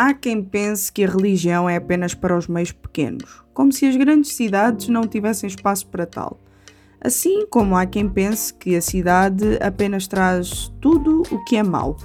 [0.00, 3.96] Há quem pense que a religião é apenas para os meios pequenos, como se as
[3.96, 6.38] grandes cidades não tivessem espaço para tal.
[7.00, 11.96] Assim como há quem pense que a cidade apenas traz tudo o que é mau.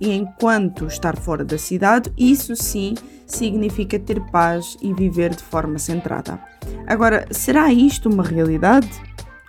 [0.00, 2.94] E enquanto estar fora da cidade, isso sim
[3.26, 6.40] significa ter paz e viver de forma centrada.
[6.84, 8.90] Agora, será isto uma realidade?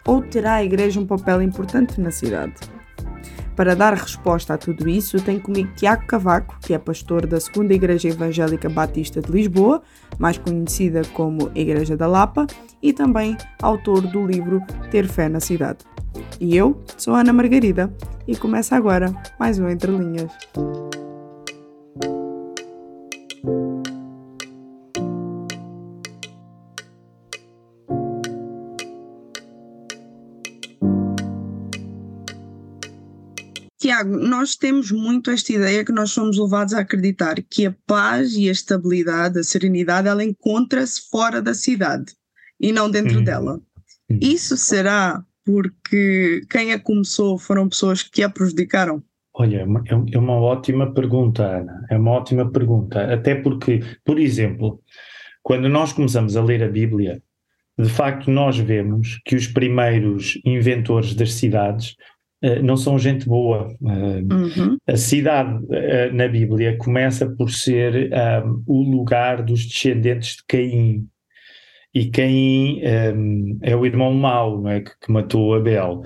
[0.06, 2.54] Ou terá a Igreja um papel importante na cidade?
[3.62, 7.76] Para dar resposta a tudo isso, tenho comigo Tiago Cavaco, que é pastor da Segunda
[7.76, 9.84] Igreja Evangélica Batista de Lisboa,
[10.18, 12.48] mais conhecida como Igreja da Lapa,
[12.82, 15.86] e também autor do livro Ter Fé na Cidade.
[16.40, 17.94] E eu sou Ana Margarida
[18.28, 20.32] e começa agora mais um Entre Linhas.
[34.02, 38.36] Tiago, nós temos muito esta ideia que nós somos levados a acreditar que a paz
[38.36, 42.14] e a estabilidade, a serenidade, ela encontra-se fora da cidade
[42.60, 43.24] e não dentro hum.
[43.24, 43.62] dela.
[44.10, 44.20] Hum.
[44.22, 49.04] Isso será porque quem a começou foram pessoas que a prejudicaram?
[49.34, 51.86] Olha, é, é uma ótima pergunta, Ana.
[51.90, 53.14] É uma ótima pergunta.
[53.14, 54.82] Até porque, por exemplo,
[55.42, 57.22] quando nós começamos a ler a Bíblia,
[57.80, 61.96] de facto nós vemos que os primeiros inventores das cidades
[62.64, 63.68] não são gente boa.
[63.80, 64.78] Uh, uhum.
[64.88, 68.12] A cidade uh, na Bíblia começa por ser
[68.46, 71.08] um, o lugar dos descendentes de Caim.
[71.94, 72.82] E Caim
[73.16, 74.80] um, é o irmão mau é?
[74.80, 76.02] que, que, matou Abel.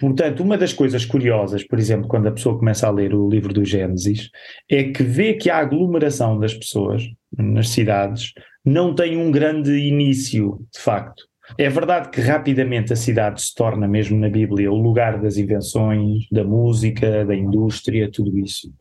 [0.00, 3.52] portanto, uma das coisas curiosas, por exemplo, quando a pessoa começa a ler o livro
[3.52, 4.30] do Gênesis,
[4.68, 7.02] é que vê que a aglomeração das pessoas
[7.36, 8.32] nas cidades
[8.64, 11.28] não tem um grande início, de facto.
[11.56, 16.26] É verdade que rapidamente a cidade se torna, mesmo na Bíblia, o lugar das invenções,
[16.30, 18.72] da música, da indústria, tudo isso.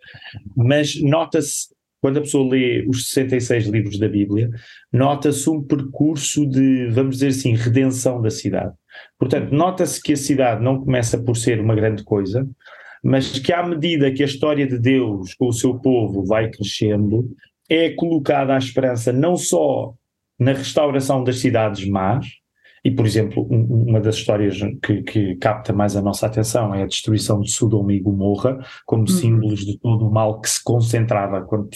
[0.56, 1.68] Mas nota-se,
[2.02, 4.50] quando a pessoa lê os 66 livros da Bíblia,
[4.92, 8.74] nota-se um percurso de, vamos dizer assim, redenção da cidade.
[9.18, 12.48] Portanto, nota-se que a cidade não começa por ser uma grande coisa,
[13.04, 17.30] mas que à medida que a história de Deus com o seu povo vai crescendo,
[17.70, 19.94] é colocada a esperança não só
[20.40, 22.28] na restauração das cidades más,
[22.88, 26.84] e, por exemplo, um, uma das histórias que, que, capta mais a nossa atenção é
[26.84, 29.08] a destruição de Sodoma e Gomorra, como uhum.
[29.08, 31.42] símbolos de todo o mal que se concentrava.
[31.42, 31.68] Quando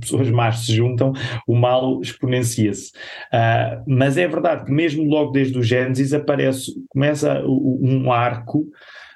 [0.00, 1.12] pessoas más se juntam,
[1.46, 2.90] o mal exponencia-se.
[3.32, 8.66] Uh, mas é verdade que, mesmo logo desde o Gênesis, aparece, começa um arco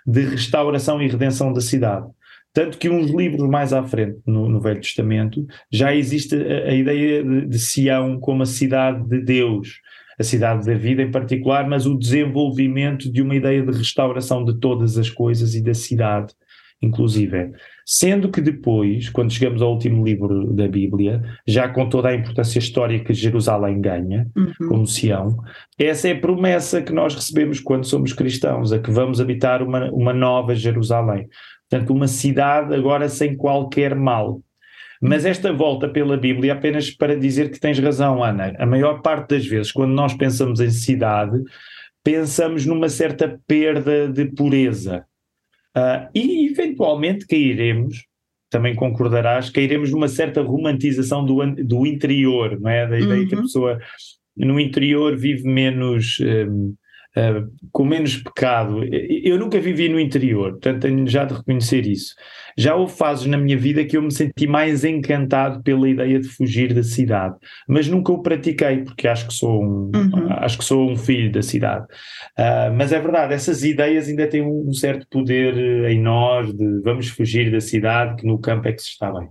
[0.07, 2.07] de restauração e redenção da cidade.
[2.53, 6.75] Tanto que uns livros mais à frente, no, no Velho Testamento, já existe a, a
[6.75, 9.81] ideia de, de Sião como a cidade de Deus
[10.21, 14.61] a cidade da vida em particular, mas o desenvolvimento de uma ideia de restauração de
[14.61, 16.35] todas as coisas e da cidade,
[16.83, 17.53] inclusive.
[17.87, 22.59] Sendo que depois, quando chegamos ao último livro da Bíblia, já com toda a importância
[22.59, 24.69] histórica que Jerusalém ganha, uhum.
[24.69, 25.39] como Sião,
[25.79, 29.91] essa é a promessa que nós recebemos quando somos cristãos, a que vamos habitar uma,
[29.91, 31.29] uma nova Jerusalém.
[31.71, 34.43] Portanto, uma cidade agora sem qualquer mal.
[35.01, 38.55] Mas esta volta pela Bíblia apenas para dizer que tens razão, Ana.
[38.59, 41.43] A maior parte das vezes, quando nós pensamos em cidade,
[42.05, 45.07] pensamos numa certa perda de pureza.
[45.75, 48.05] Uh, e eventualmente cairemos,
[48.51, 52.87] também concordarás, cairemos numa certa romantização do, do interior, não é?
[52.87, 53.29] Da ideia uhum.
[53.29, 53.45] que a uhum.
[53.45, 53.79] pessoa
[54.37, 56.19] no interior vive menos.
[56.21, 56.75] Um,
[57.17, 58.83] uh, com menos pecado.
[58.85, 62.15] Eu nunca vivi no interior, portanto tenho já de reconhecer isso.
[62.57, 66.29] Já houve fases na minha vida que eu me senti mais encantado pela ideia de
[66.29, 67.37] fugir da cidade,
[67.69, 70.27] mas nunca o pratiquei porque acho que sou um, uhum.
[70.31, 71.85] acho que sou um filho da cidade.
[72.39, 76.81] Uh, mas é verdade, essas ideias ainda têm um certo poder eh, em nós de
[76.83, 79.29] vamos fugir da cidade, que no campo é que se está bem.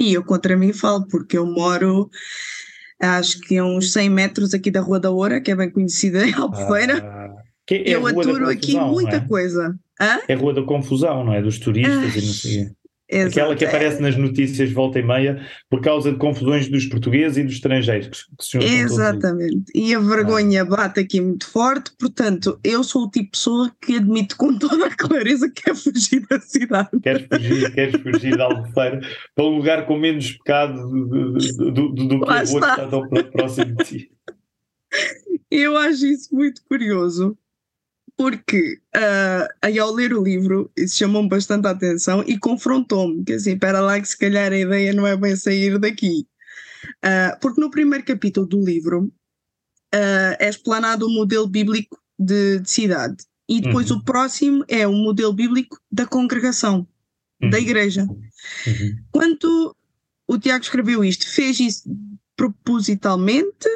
[0.00, 2.10] E eu contra mim falo, porque eu moro
[3.08, 6.26] acho que é uns 100 metros aqui da Rua da Oura, que é bem conhecida
[6.26, 7.02] em Albufeira.
[7.02, 9.20] Ah, é eu aturo aqui muita é?
[9.20, 9.78] coisa.
[10.00, 10.20] Hã?
[10.28, 11.40] É a Rua da Confusão, não é?
[11.40, 12.81] Dos turistas ah, e não sei
[13.12, 13.28] Exato.
[13.28, 17.42] Aquela que aparece nas notícias volta e meia por causa de confusões dos portugueses e
[17.42, 19.70] dos estrangeiros Exatamente.
[19.74, 20.64] E a vergonha ah.
[20.64, 24.86] bate aqui muito forte, portanto, eu sou o tipo de pessoa que admite com toda
[24.86, 26.88] a clareza que quer fugir da cidade.
[27.02, 29.00] Queres fugir, queres fugir de Albufeira
[29.34, 33.06] para um lugar com menos pecado do, do, do, do que o outro está tão
[33.30, 34.10] próximo de ti.
[35.50, 37.36] Eu acho isso muito curioso
[38.16, 43.34] porque uh, aí ao ler o livro isso chamou-me bastante a atenção e confrontou-me, que
[43.34, 46.26] assim, para lá que se calhar a ideia não é bem sair daqui.
[47.04, 49.04] Uh, porque no primeiro capítulo do livro
[49.94, 53.98] uh, é explanado o modelo bíblico de, de cidade e depois uhum.
[53.98, 56.86] o próximo é o modelo bíblico da congregação,
[57.42, 57.50] uhum.
[57.50, 58.02] da igreja.
[58.02, 59.04] Uhum.
[59.10, 59.76] Quando
[60.26, 61.82] o Tiago escreveu isto, fez isso
[62.36, 63.68] propositalmente,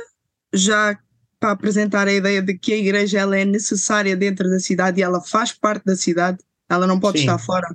[0.53, 0.99] já
[1.41, 5.03] para apresentar a ideia de que a igreja ela é necessária dentro da cidade e
[5.03, 6.39] ela faz parte da cidade,
[6.69, 7.25] ela não pode Sim.
[7.25, 7.69] estar fora.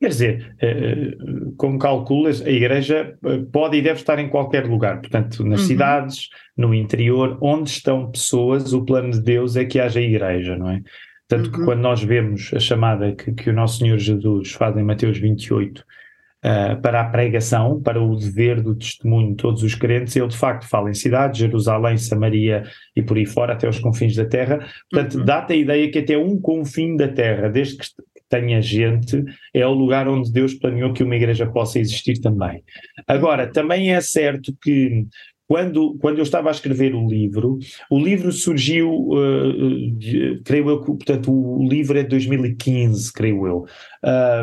[0.00, 1.10] Quer dizer, eh,
[1.58, 5.66] como calculas, a igreja eh, pode e deve estar em qualquer lugar, portanto, nas uhum.
[5.66, 10.70] cidades, no interior, onde estão pessoas, o plano de Deus é que haja igreja, não
[10.70, 10.80] é?
[11.28, 11.52] Tanto uhum.
[11.52, 15.18] que quando nós vemos a chamada que, que o nosso Senhor Jesus faz em Mateus
[15.18, 15.84] 28,
[16.44, 20.36] uh, para a pregação, para o dever do testemunho de todos os crentes, ele de
[20.36, 22.64] facto fala em cidades, Jerusalém, Samaria
[22.94, 24.58] e por aí fora, até os confins da terra.
[24.90, 25.24] Portanto, uhum.
[25.24, 27.86] dá-te a ideia que até um confim da terra, desde que
[28.28, 32.62] tenha gente, é o lugar onde Deus planeou que uma igreja possa existir também.
[33.06, 35.04] Agora, também é certo que
[35.50, 37.58] quando, quando eu estava a escrever o livro,
[37.90, 43.66] o livro surgiu, uh, de, creio eu, portanto, o livro é de 2015, creio eu.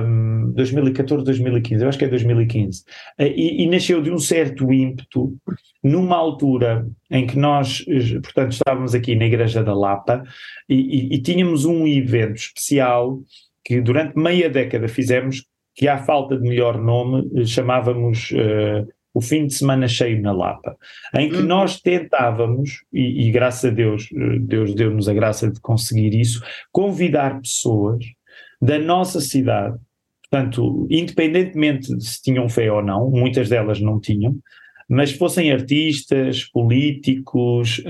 [0.04, 2.82] Um, 2014, 2015, eu acho que é 2015.
[3.18, 5.34] Uh, e, e, nasceu de um certo ímpeto,
[5.82, 7.86] numa altura em que nós,
[8.22, 10.26] portanto, estávamos aqui na Igreja da Lapa
[10.68, 13.18] e, e, e tínhamos um evento especial
[13.64, 18.32] que durante meia década fizemos, que à falta de melhor nome, chamávamos.
[18.32, 20.78] Uh, o fim de semana cheio na Lapa,
[21.16, 21.46] em que uhum.
[21.48, 26.40] nós tentávamos, e, e, graças a Deus, eh, Deus deu-nos a graça de conseguir isso,
[26.72, 28.06] convidar pessoas
[28.62, 29.76] da nossa cidade,
[30.30, 34.38] portanto, independentemente de se tinham fé ou não, muitas delas não tinham,
[34.88, 37.84] mas fossem artistas, políticos,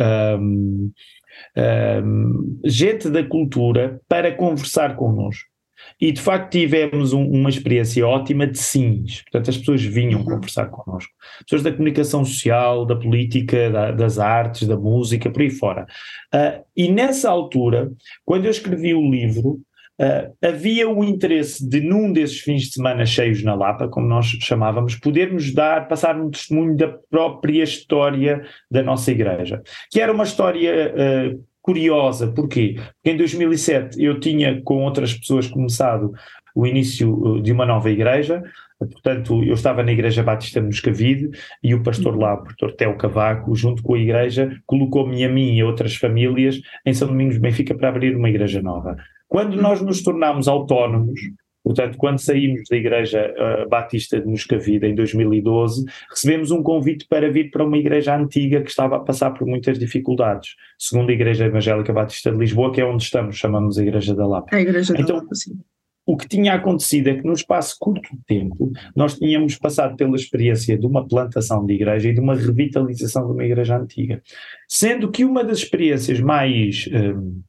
[2.63, 5.56] gente da cultura, para conversar connosco.
[6.00, 10.25] E de facto tivemos um, uma experiência ótima de sims, portanto as pessoas vinham uhum.
[10.25, 11.12] conversar connosco,
[11.44, 15.88] pessoas da comunicação social, da política, da, das artes, da música, por aí fora.
[16.34, 17.92] Uh, e nessa altura,
[18.25, 19.60] quando eu escrevi o livro,
[20.00, 24.28] Uh, havia o interesse de, num desses fins de semana cheios na Lapa, como nós
[24.28, 30.24] chamávamos, podermos dar, passar um testemunho da própria história da nossa igreja, que era uma
[30.24, 32.31] história uh, curiosa.
[32.31, 32.75] Porquê?
[32.77, 36.13] Porque em 2007 eu tinha com outras pessoas começado
[36.55, 38.41] o início uh, de uma nova igreja,
[38.79, 41.29] portanto eu estava na Igreja Batista de Moscavide
[41.61, 45.55] e o pastor lá, o pastor Teo Cavaco, junto com a igreja, colocou-me a mim
[45.55, 48.95] e a outras famílias em São Domingos de Benfica para abrir uma igreja nova.
[49.27, 51.19] Quando nós nos tornámos autónomos,
[51.67, 57.29] Portanto, quando saímos da Igreja uh, Batista de Moscavida em 2012, recebemos um convite para
[57.29, 61.43] vir para uma igreja antiga que estava a passar por muitas dificuldades, segundo a Igreja
[61.43, 64.55] Evangélica Batista de Lisboa, que é onde estamos, chamamos a Igreja da Lapa.
[64.55, 65.59] A Igreja da então, Lapa, sim.
[66.05, 70.15] O que tinha acontecido é que, num espaço curto de tempo, nós tínhamos passado pela
[70.15, 74.23] experiência de uma plantação de igreja e de uma revitalização de uma igreja antiga.
[74.69, 76.89] Sendo que uma das experiências mais.
[76.93, 77.41] Um,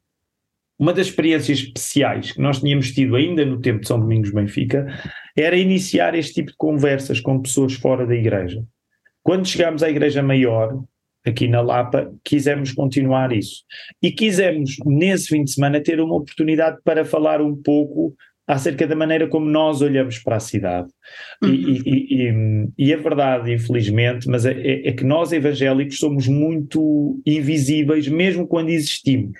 [0.78, 4.86] uma das experiências especiais que nós tínhamos tido ainda no tempo de São Domingos Benfica
[5.36, 8.64] era iniciar este tipo de conversas com pessoas fora da igreja.
[9.22, 10.80] Quando chegámos à igreja maior,
[11.26, 13.64] aqui na Lapa, quisemos continuar isso.
[14.02, 18.14] E quisemos, nesse fim de semana, ter uma oportunidade para falar um pouco
[18.46, 20.88] acerca da maneira como nós olhamos para a cidade.
[21.42, 21.50] Uhum.
[21.50, 26.26] E, e, e, e, a verdade, infelizmente, mas é, é, é que nós evangélicos somos
[26.26, 29.38] muito invisíveis, mesmo quando existimos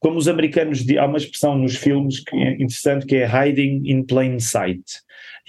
[0.00, 4.02] como os americanos, há uma expressão nos filmes que é interessante que é hiding in
[4.04, 4.82] plain sight.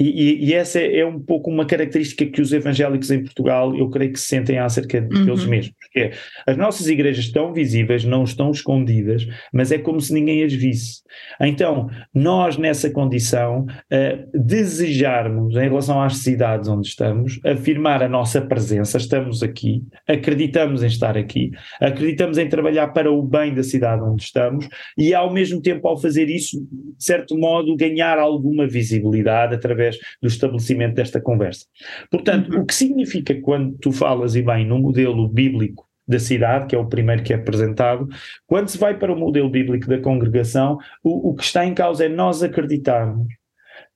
[0.01, 3.87] E, e, e, essa é, um pouco uma característica que os evangélicos em Portugal, eu
[3.87, 5.25] creio que se sentem acerca uhum.
[5.25, 5.75] deles mesmos.
[5.93, 6.11] Que é,
[6.47, 11.01] as nossas igrejas estão visíveis, não estão escondidas, mas é como se ninguém as visse.
[11.39, 18.41] Então, nós nessa condição, uh, desejarmos, em relação às cidades onde estamos, afirmar a nossa
[18.41, 24.01] presença, estamos aqui, acreditamos em estar aqui, acreditamos em trabalhar para o bem da cidade
[24.03, 24.67] onde estamos
[24.97, 26.57] e, ao mesmo tempo, ao fazer isso,
[26.97, 31.65] de certo modo, ganhar alguma visibilidade através através do estabelecimento desta conversa.
[32.09, 32.61] Portanto, uhum.
[32.61, 36.79] o que significa quando tu falas, e bem, no modelo bíblico da cidade, que é
[36.79, 38.07] o primeiro que é apresentado,
[38.45, 42.05] quando se vai para o modelo bíblico da congregação, o, o que está em causa
[42.05, 43.27] é nós acreditarmos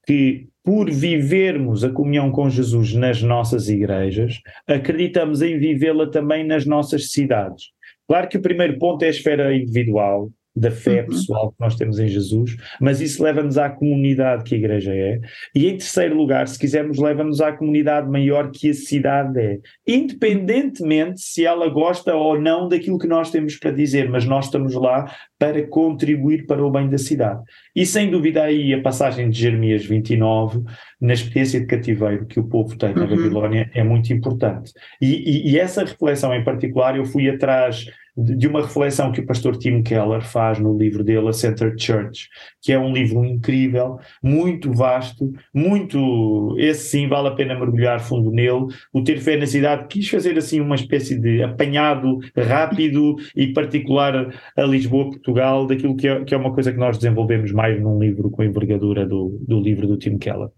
[0.05, 6.65] que por vivermos a comunhão com Jesus nas nossas igrejas, acreditamos em vivê-la também nas
[6.65, 7.65] nossas cidades.
[8.07, 11.07] Claro que o primeiro ponto é a esfera individual, da fé uhum.
[11.07, 15.19] pessoal que nós temos em Jesus, mas isso leva-nos à comunidade que a igreja é.
[15.53, 19.59] E em terceiro lugar, se quisermos, leva-nos à comunidade maior que a cidade é.
[19.85, 24.74] Independentemente se ela gosta ou não daquilo que nós temos para dizer, mas nós estamos
[24.74, 27.41] lá para contribuir para o bem da cidade.
[27.75, 30.63] E sem dúvida aí a passagem de Jeremias 29,
[31.01, 33.09] na experiência de cativeiro que o povo tem na uhum.
[33.09, 34.71] Babilónia, é muito importante.
[35.01, 37.85] E, e, e essa reflexão em particular, eu fui atrás
[38.17, 42.29] de, uma reflexão que o pastor Tim Keller faz no livro dele, A Center Church,
[42.62, 46.55] que é um livro incrível, muito vasto, muito.
[46.57, 48.67] Esse sim vale a pena mergulhar fundo nele.
[48.93, 54.34] O Ter Fé na Cidade quis fazer assim uma espécie de apanhado rápido e particular
[54.55, 58.00] a Lisboa, Portugal, daquilo que é, que é uma coisa que nós desenvolvemos mais num
[58.00, 60.50] livro com a envergadura do, do livro do Tim Keller.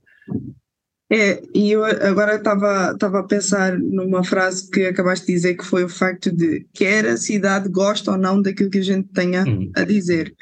[1.10, 5.86] É, e eu agora estava a pensar numa frase que acabaste de dizer, que foi
[5.86, 9.72] o facto de quer a cidade gosta ou não daquilo que a gente tenha hum.
[9.76, 10.34] a dizer.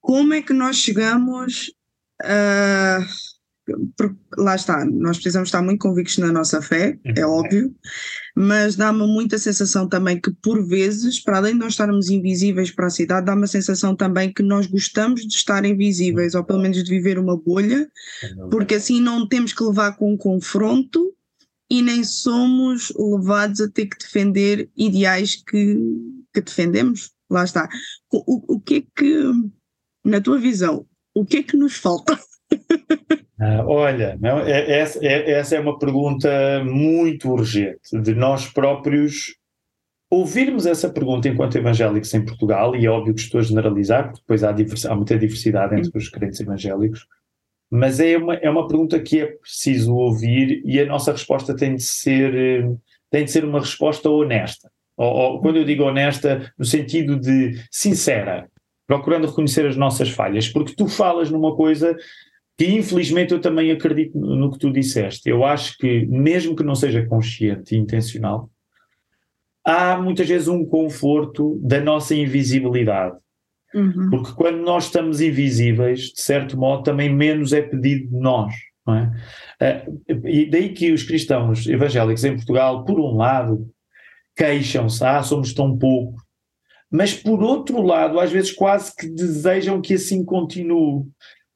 [0.00, 1.70] Como é que nós chegamos
[2.22, 3.00] a
[4.38, 7.32] lá está, nós precisamos estar muito convictos na nossa fé, é uhum.
[7.32, 7.74] óbvio,
[8.36, 12.86] mas dá-me muita sensação também que, por vezes, para além de nós estarmos invisíveis para
[12.86, 16.82] a cidade, dá-me a sensação também que nós gostamos de estar invisíveis, ou pelo menos
[16.82, 17.90] de viver uma bolha,
[18.50, 21.14] porque assim não temos que levar com um confronto
[21.70, 25.78] e nem somos levados a ter que defender ideais que,
[26.34, 27.12] que defendemos.
[27.30, 27.68] Lá está.
[28.12, 29.22] O, o que é que,
[30.04, 30.84] na tua visão,
[31.14, 32.18] o que é que nos falta?
[33.40, 39.34] Uh, olha, não, é, é, é, essa é uma pergunta muito urgente, de nós próprios
[40.10, 44.20] ouvirmos essa pergunta enquanto evangélicos em Portugal, e é óbvio que estou a generalizar, porque
[44.20, 44.50] depois há,
[44.90, 47.06] há muita diversidade entre os crentes evangélicos,
[47.70, 51.76] mas é uma, é uma pergunta que é preciso ouvir e a nossa resposta tem
[51.76, 52.68] de ser,
[53.10, 54.70] tem de ser uma resposta honesta.
[54.98, 58.50] Ou, ou, quando eu digo honesta, no sentido de sincera,
[58.86, 61.96] procurando reconhecer as nossas falhas, porque tu falas numa coisa
[62.60, 65.30] que infelizmente eu também acredito no que tu disseste.
[65.30, 68.50] Eu acho que, mesmo que não seja consciente e intencional,
[69.64, 73.16] há muitas vezes um conforto da nossa invisibilidade.
[73.74, 74.10] Uhum.
[74.10, 78.52] Porque quando nós estamos invisíveis, de certo modo, também menos é pedido de nós.
[78.86, 79.10] Não é?
[80.12, 83.70] Uh, e daí que os cristãos evangélicos em Portugal, por um lado,
[84.36, 86.22] queixam-se, ah, somos tão poucos,
[86.92, 91.06] mas por outro lado, às vezes quase que desejam que assim continue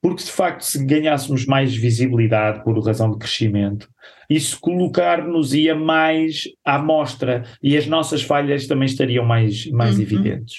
[0.05, 3.89] porque de facto se ganhássemos mais visibilidade por razão de crescimento,
[4.29, 10.03] isso colocar-nos ia mais à mostra e as nossas falhas também estariam mais, mais uhum.
[10.03, 10.57] evidentes.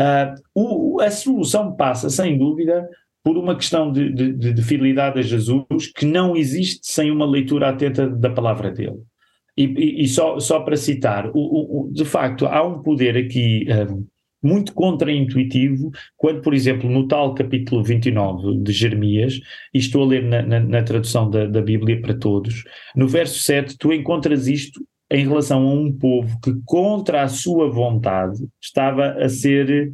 [0.00, 2.88] Uh, o, a solução passa, sem dúvida,
[3.22, 7.68] por uma questão de, de, de, fidelidade a Jesus que não existe sem uma leitura
[7.68, 9.02] atenta da palavra dele.
[9.54, 13.66] E, e, e só, só para citar, o, o, de facto, há um poder aqui
[13.68, 19.40] um, ah, muito contraintuitivo quando, por exemplo, no tal capítulo 29 de Jeremias,
[19.74, 22.64] e estou a ler na, na, na tradução da, da Bíblia para todos,
[22.94, 24.80] no verso 7, tu encontras isto
[25.10, 29.90] em relação a um povo que, contra a sua vontade, estava a ser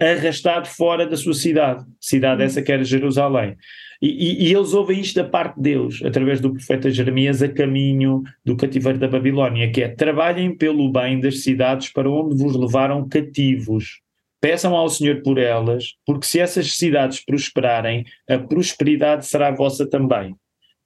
[0.00, 3.56] arrastado fora da sua cidade, cidade essa que era Jerusalém.
[4.04, 7.48] E, e, e, eles ouvem isto da parte de Deus, através do profeta Jeremias, a
[7.48, 12.54] caminho do cativeiro da Babilónia, que é trabalhem pelo bem das cidades para onde vos
[12.54, 14.02] levaram cativos.
[14.42, 20.36] Peçam ao Senhor por elas, porque se essas cidades prosperarem, a prosperidade será vossa também.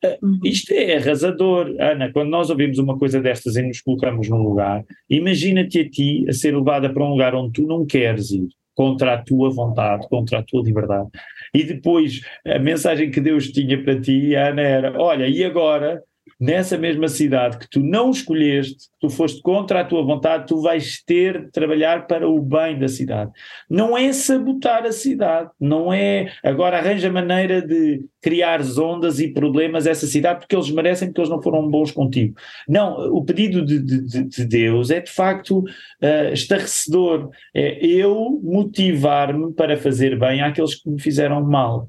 [0.04, 0.38] Ah, uhum.
[0.44, 2.12] Isto é arrasador, Ana.
[2.12, 6.32] Quando nós ouvimos uma coisa destas e nos colocamos num lugar, imagina-te a ti a
[6.32, 8.46] ser levada para um lugar onde tu não queres ir
[8.76, 11.08] contra a tua vontade, contra a tua liberdade.
[11.54, 16.02] E depois a mensagem que Deus tinha para ti, Ana, era: olha, e agora
[16.40, 20.60] nessa mesma cidade que tu não escolheste, que tu foste contra a tua vontade, tu
[20.60, 23.30] vais ter de trabalhar para o bem da cidade.
[23.68, 29.86] Não é sabotar a cidade, não é agora arranja maneira de criar ondas e problemas
[29.86, 32.34] essa cidade porque eles merecem, porque eles não foram bons contigo.
[32.68, 37.30] Não, o pedido de, de, de Deus é de facto uh, estarrecedor.
[37.54, 41.88] É eu motivar-me para fazer bem àqueles que me fizeram mal.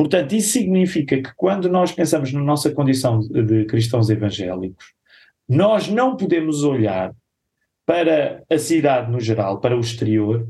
[0.00, 4.94] Portanto, isso significa que quando nós pensamos na nossa condição de, cristãos evangélicos,
[5.46, 7.12] nós não podemos olhar
[7.84, 10.48] para a cidade no geral, para o exterior,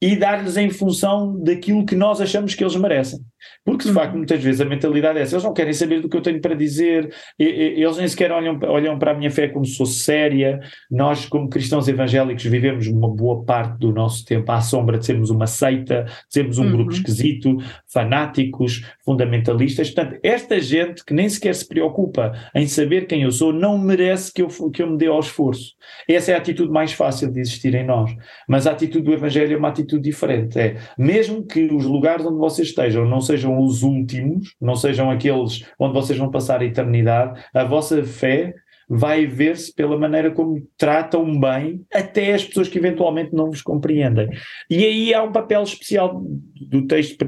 [0.00, 3.20] e dar-lhes em função daquilo que nós achamos que eles merecem.
[3.64, 4.18] Porque, de facto, uhum.
[4.18, 5.34] muitas vezes a mentalidade é essa.
[5.34, 8.98] Eles não querem saber do que eu tenho para dizer, eles nem sequer olham, olham
[8.98, 10.60] para a minha fé como se fosse séria.
[10.90, 15.30] Nós, como cristãos evangélicos, vivemos uma boa parte do nosso tempo à sombra de sermos
[15.30, 16.72] uma seita, de sermos um uhum.
[16.72, 17.56] grupo esquisito,
[17.92, 19.90] fanáticos, fundamentalistas.
[19.90, 24.32] Portanto, esta gente que nem sequer se preocupa em saber quem eu sou, não merece
[24.32, 25.74] que eu, que eu me dê ao esforço.
[26.08, 28.10] Essa é a atitude mais fácil de existir em nós.
[28.48, 30.58] Mas a atitude do Evangelho é uma atitude diferente.
[30.58, 35.64] É, mesmo que os lugares onde vocês estejam não sejam os últimos, não sejam aqueles
[35.78, 38.54] onde vocês vão passar a eternidade, a vossa fé
[38.88, 44.30] vai ver-se pela maneira como tratam bem até as pessoas que eventualmente não vos compreendem.
[44.70, 46.24] E aí há um papel especial
[46.68, 47.18] do texto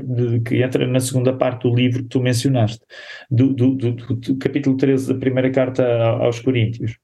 [0.47, 2.81] que entra na segunda parte do livro que tu mencionaste,
[3.31, 6.97] do, do, do, do capítulo 13 da primeira carta aos Coríntios.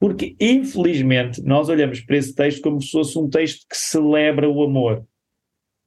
[0.00, 4.62] Porque, infelizmente, nós olhamos para esse texto como se fosse um texto que celebra o
[4.62, 5.04] amor.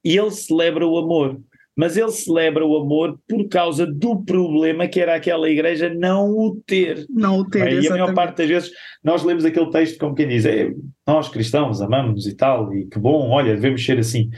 [0.04, 1.40] E ele celebra o amor
[1.76, 6.60] mas ele celebra o amor por causa do problema que era aquela igreja não o
[6.66, 7.06] ter.
[7.08, 8.70] Não o ter, E a maior parte das vezes
[9.02, 10.70] nós lemos aquele texto como quem diz, é,
[11.06, 14.28] nós cristãos amamos e tal, e que bom, olha, devemos ser assim.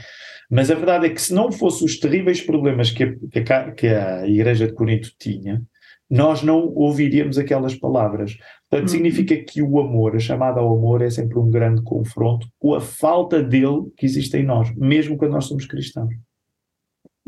[0.49, 4.27] Mas a verdade é que se não fossem os terríveis problemas que a, que a
[4.27, 5.61] igreja de Corinto tinha,
[6.09, 8.37] nós não ouviríamos aquelas palavras.
[8.69, 8.95] Portanto, uhum.
[8.95, 12.81] significa que o amor, a chamada ao amor, é sempre um grande confronto com a
[12.81, 16.13] falta dele que existe em nós, mesmo quando nós somos cristãos.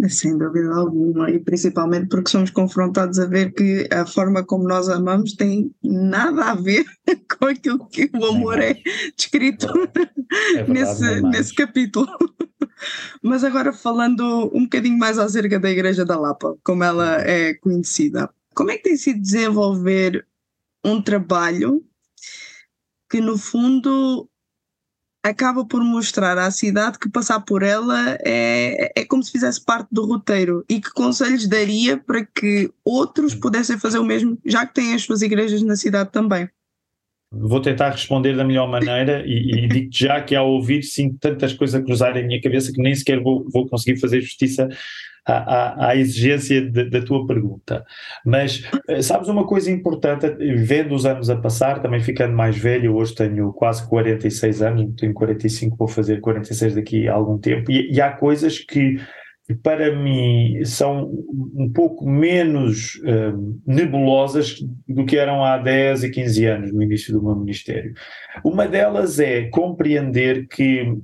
[0.09, 4.87] Sem dúvida alguma, e principalmente porque somos confrontados a ver que a forma como nós
[4.89, 6.85] amamos tem nada a ver
[7.39, 8.75] com aquilo que o amor é
[9.17, 9.65] descrito
[10.55, 12.07] é verdade, nesse, nesse capítulo.
[13.23, 18.29] Mas agora falando um bocadinho mais acerca da Igreja da Lapa, como ela é conhecida,
[18.57, 20.27] como é que tem sido desenvolver
[20.83, 21.85] um trabalho
[23.07, 24.27] que no fundo
[25.23, 29.89] acaba por mostrar à cidade que passar por ela é, é como se fizesse parte
[29.91, 34.73] do roteiro e que conselhos daria para que outros pudessem fazer o mesmo, já que
[34.73, 36.49] têm as suas igrejas na cidade também.
[37.31, 41.53] Vou tentar responder da melhor maneira e, e digo já que ao ouvir sinto tantas
[41.53, 44.69] coisas a cruzarem a minha cabeça que nem sequer vou, vou conseguir fazer justiça
[45.27, 47.83] à, à, exigência de, da tua pergunta.
[48.25, 52.95] Mas eh, sabes uma coisa importante, vendo os anos a passar, também ficando mais velho,
[52.95, 57.91] hoje tenho quase 46 anos, tenho 45, vou fazer 46 daqui a algum tempo, e,
[57.91, 58.97] e há coisas que
[59.55, 61.09] para mim são
[61.55, 67.13] um pouco menos uh, nebulosas do que eram há 10 e 15 anos no início
[67.13, 67.93] do meu ministério.
[68.43, 70.97] Uma delas é compreender que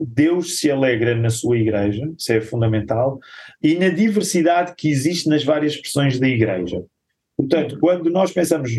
[0.00, 3.18] Deus se alegra na sua igreja, isso é fundamental,
[3.62, 6.84] e na diversidade que existe nas várias expressões da igreja.
[7.36, 8.70] Portanto, quando nós pensamos,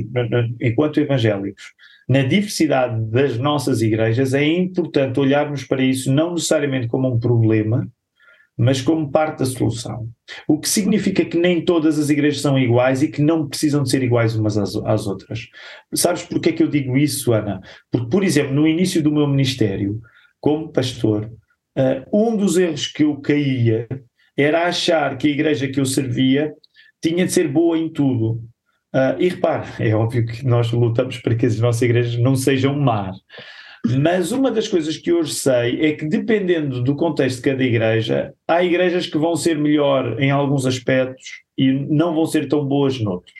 [0.60, 1.74] enquanto evangélicos,
[2.08, 7.88] na diversidade das nossas igrejas, é importante olharmos para isso não necessariamente como um problema,
[8.60, 10.10] mas como parte da solução.
[10.46, 13.90] O que significa que nem todas as igrejas são iguais e que não precisam de
[13.90, 15.48] ser iguais umas às, às outras.
[15.94, 17.62] Sabes porquê que eu digo isso, Ana?
[17.90, 20.02] Porque, por exemplo, no início do meu ministério,
[20.42, 21.32] como pastor,
[21.78, 23.88] uh, um dos erros que eu caía
[24.38, 26.54] era achar que a igreja que eu servia
[27.02, 28.42] tinha de ser boa em tudo.
[28.94, 32.78] Uh, e repare, é óbvio que nós lutamos para que as nossas igrejas não sejam
[32.78, 33.16] más.
[33.86, 38.34] Mas uma das coisas que hoje sei é que, dependendo do contexto de cada igreja,
[38.48, 41.26] há igrejas que vão ser melhor em alguns aspectos
[41.58, 43.34] e não vão ser tão boas noutros.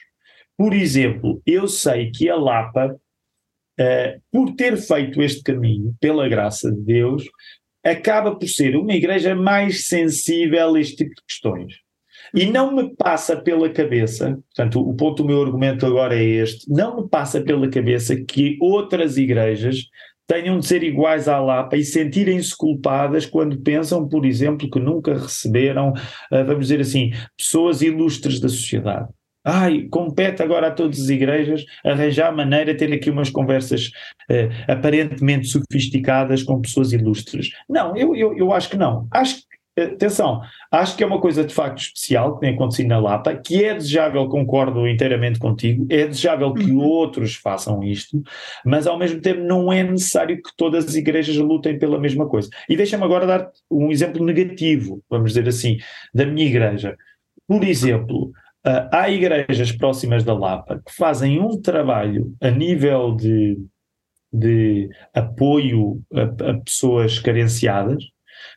[0.56, 2.96] Por exemplo, eu sei que a Lapa
[3.80, 7.24] uh, por ter feito este caminho, pela graça de Deus,
[7.84, 11.74] acaba por ser uma igreja mais sensível a este tipo de questões.
[12.34, 16.70] E não me passa pela cabeça, portanto, o ponto do meu argumento agora é este:
[16.70, 19.86] não me passa pela cabeça que outras igrejas
[20.30, 25.12] tenham de ser iguais à Lapa e sentirem-se culpadas quando pensam, por exemplo, que nunca
[25.12, 25.92] receberam,
[26.30, 29.08] eh, vamos dizer assim, pessoas ilustres da sociedade.
[29.44, 33.90] Ai, compete agora a todas as igrejas arranjar maneira de ter aqui umas conversas
[34.30, 37.50] eh, aparentemente sofisticadas com pessoas ilustres.
[37.68, 39.08] Não, eu, eu, eu acho que não.
[39.10, 39.38] Acho
[39.84, 40.40] atenção,
[40.70, 43.74] acho que é uma coisa de facto especial que tem acontecido na Lapa, que é
[43.74, 46.80] desejável, concordo inteiramente contigo, é desejável que uhum.
[46.80, 48.22] outros façam isto,
[48.64, 52.48] mas ao mesmo tempo não é necessário que todas as igrejas lutem pela mesma coisa.
[52.68, 55.78] E deixa-me agora dar um exemplo negativo, vamos dizer assim,
[56.14, 56.96] da minha igreja.
[57.46, 63.56] Por exemplo, Uh, há igrejas próximas da Lapa que fazem um trabalho a nível de,
[64.30, 68.04] de apoio a, a pessoas carenciadas,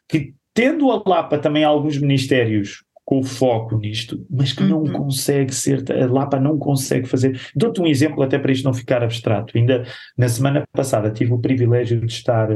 [0.08, 4.94] que tendo a Lapa também alguns ministérios com foco nisto, mas que não uhum.
[4.94, 7.40] consegue ser, a Lapa não consegue fazer.
[7.56, 9.58] Dou-te um exemplo até para isto não ficar abstrato.
[9.58, 9.86] Ainda
[10.18, 12.48] na semana passada tive o privilégio de estar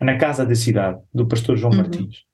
[0.00, 1.78] na Casa da Cidade, do pastor João uhum.
[1.78, 2.24] Martins.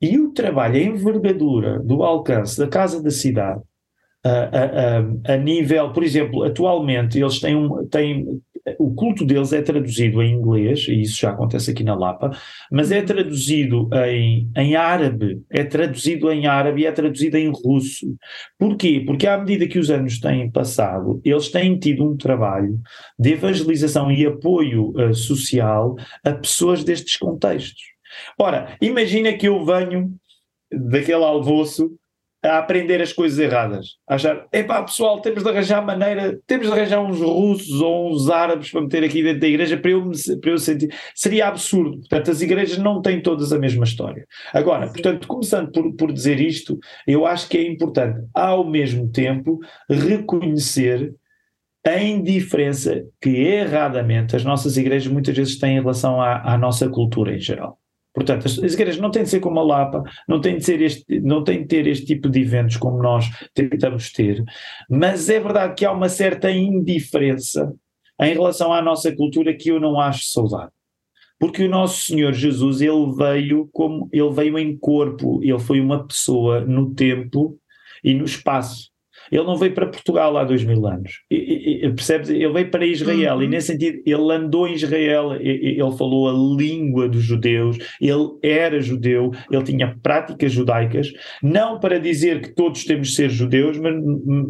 [0.00, 3.62] E o trabalho, a envergadura do alcance da Casa da Cidade
[4.24, 8.40] a, a, a, nível, por exemplo, atualmente eles têm um, têm,
[8.78, 12.30] o culto deles é traduzido em inglês, e isso já acontece aqui na Lapa,
[12.70, 18.16] mas é traduzido em, em árabe, é traduzido em árabe e é traduzido em russo.
[18.58, 19.02] Porquê?
[19.06, 22.78] Porque à medida que os anos têm passado, eles têm tido um trabalho
[23.18, 27.82] de evangelização e apoio uh, social a pessoas destes contextos.
[28.38, 30.14] Ora, imagina que eu venho
[30.72, 31.96] daquele almoço
[32.42, 33.96] a aprender as coisas erradas.
[34.08, 38.30] A achar, epá, pessoal, temos de arranjar maneira, temos de arranjar uns russos ou uns
[38.30, 40.94] árabes para meter aqui dentro da igreja para eu, para eu sentir.
[41.14, 41.98] Seria absurdo.
[41.98, 44.26] Portanto, as igrejas não têm todas a mesma história.
[44.52, 49.58] Agora, portanto, começando por, por dizer isto, eu acho que é importante, ao mesmo tempo,
[49.88, 51.12] reconhecer
[51.86, 56.88] a indiferença que erradamente as nossas igrejas muitas vezes têm em relação à, à nossa
[56.88, 57.77] cultura em geral.
[58.18, 60.82] Portanto, as, as, igrejas não têm de ser como a Lapa, não têm de, ser
[60.82, 64.42] este, não têm de ter este tipo de eventos como nós tentamos ter,
[64.90, 67.72] mas é verdade que há uma certa indiferença
[68.20, 70.72] em relação à nossa cultura que eu não acho saudável.
[71.38, 76.04] Porque o nosso Senhor Jesus, ele veio como ele veio em corpo, ele foi uma
[76.04, 77.56] pessoa no tempo
[78.02, 78.90] e no espaço.
[79.30, 81.20] Ele não veio para Portugal há dois mil anos.
[81.30, 82.28] E, e, percebes?
[82.28, 83.42] Ele veio para Israel uhum.
[83.42, 88.80] e, nesse sentido, ele andou em Israel, ele falou a língua dos judeus, ele era
[88.80, 91.12] judeu, ele tinha práticas judaicas,
[91.42, 93.94] não para dizer que todos temos de ser judeus, mas,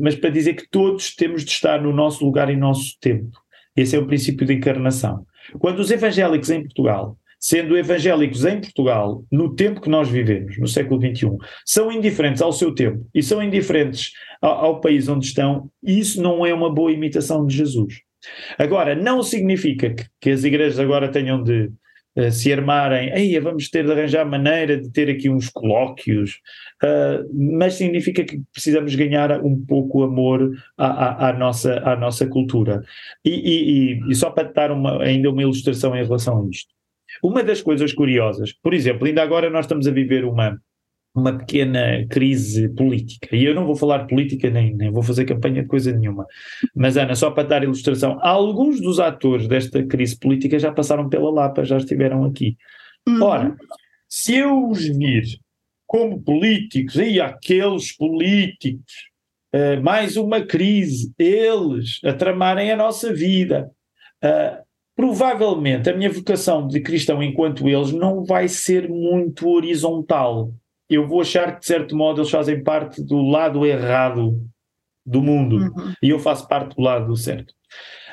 [0.01, 3.31] mas para dizer que todos temos de estar no nosso lugar e nosso tempo.
[3.77, 5.25] Esse é o princípio da encarnação.
[5.59, 10.67] Quando os evangélicos em Portugal sendo evangélicos em Portugal, no tempo que nós vivemos, no
[10.67, 11.31] século XXI,
[11.65, 16.45] são indiferentes ao seu tempo e são indiferentes ao, ao país onde estão, isso não
[16.45, 18.03] é uma boa imitação de Jesus.
[18.59, 21.71] Agora, não significa que, que as igrejas agora tenham de
[22.17, 26.41] uh, se armarem, aí vamos ter de arranjar maneira de ter aqui uns colóquios,
[26.83, 32.27] uh, mas significa que precisamos ganhar um pouco amor à, à, à nossa, à nossa
[32.27, 32.83] cultura.
[33.25, 36.78] E, e, e, só para dar uma, ainda uma ilustração em relação a isto.
[37.23, 40.59] Uma das coisas curiosas, por exemplo, ainda agora nós estamos a viver uma,
[41.15, 43.35] uma pequena crise política.
[43.35, 46.27] E eu não vou falar política, nem, nem vou fazer campanha de coisa nenhuma.
[46.75, 51.31] Mas, Ana, só para dar ilustração, alguns dos atores desta crise política já passaram pela
[51.31, 52.57] Lapa, já estiveram aqui.
[53.07, 53.23] Uhum.
[53.23, 53.57] Ora,
[54.09, 55.25] se eu os vir
[55.87, 58.93] como políticos, e aqueles políticos,
[59.55, 63.71] uh, mais uma crise, eles a tramarem a nossa vida.
[64.23, 64.68] Uh,
[64.99, 70.53] provavelmente a minha vocação de cristão enquanto eles não vai ser muito horizontal.
[70.91, 74.45] Eu vou achar que, de certo modo, eles fazem parte do lado errado
[75.07, 75.93] do mundo uhum.
[76.03, 77.55] e eu faço parte do lado certo.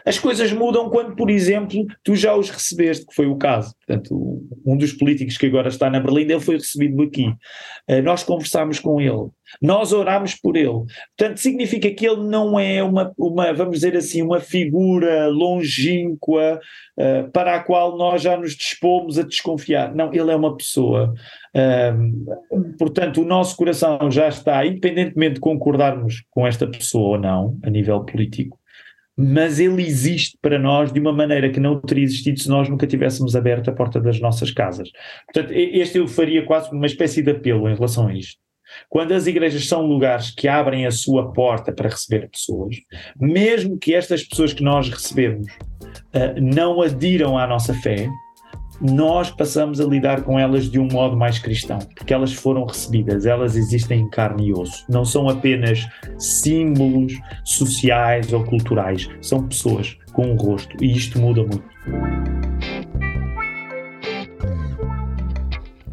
[0.06, 3.74] As coisas mudam quando, por exemplo, tu já os recebeste, que foi o caso.
[3.86, 7.28] Portanto, um dos políticos que agora está na Berlim, ele foi recebido aqui.
[7.90, 9.30] Uh, nós conversámos com ele,
[9.62, 10.84] nós orámos por ele.
[11.18, 16.60] Portanto, significa que ele não é uma, uma vamos dizer assim, uma figura longínqua
[16.98, 19.96] uh, para a qual nós já nos dispomos a desconfiar.
[19.96, 21.14] Não, ele é uma pessoa.
[21.56, 27.58] Uh, portanto, o nosso coração já está, independentemente de concordarmos com esta pessoa ou não,
[27.64, 28.60] a nível político,
[29.18, 32.86] mas ele existe para nós de uma maneira que não teria existido se nós nunca
[32.86, 34.92] tivéssemos aberto a porta das nossas casas.
[35.26, 38.40] Portanto, este eu faria quase uma espécie de apelo em relação a isto.
[38.90, 42.76] Quando as igrejas são lugares que abrem a sua porta para receber pessoas,
[43.20, 48.10] mesmo que estas pessoas que nós recebemos uh, não adiram à nossa fé,
[48.82, 53.26] nós passamos a lidar com elas de um modo mais cristão, porque elas foram recebidas,
[53.26, 54.86] elas existem em carne e osso.
[54.90, 61.42] Não são apenas símbolos sociais ou culturais, são pessoas com um rosto e isto muda
[61.42, 61.64] muito.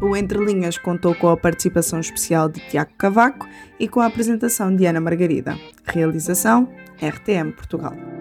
[0.01, 3.47] O Entre Linhas contou com a participação especial de Tiago Cavaco
[3.79, 5.57] e com a apresentação de Ana Margarida.
[5.85, 6.67] Realização
[7.01, 8.12] RTM Portugal.